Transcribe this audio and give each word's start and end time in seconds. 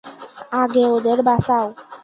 আগে 0.53 0.83
ওদের 0.87 1.19
বাঁচাও। 1.23 1.67